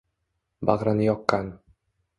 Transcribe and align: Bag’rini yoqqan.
Bag’rini 0.69 1.07
yoqqan. 1.11 1.55